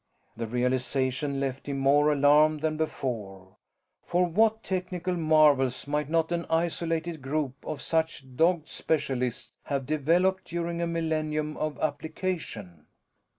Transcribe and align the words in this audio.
The 0.35 0.47
realization 0.47 1.39
left 1.39 1.69
him 1.69 1.77
more 1.77 2.11
alarmed 2.11 2.61
than 2.61 2.75
before 2.75 3.57
for 4.01 4.25
what 4.25 4.63
technical 4.63 5.15
marvels 5.15 5.85
might 5.87 6.09
not 6.09 6.31
an 6.31 6.47
isolated 6.49 7.21
group 7.21 7.53
of 7.63 7.83
such 7.83 8.35
dogged 8.35 8.67
specialists 8.67 9.53
have 9.65 9.85
developed 9.85 10.45
during 10.45 10.81
a 10.81 10.87
millennium 10.87 11.55
of 11.55 11.77
application? 11.77 12.87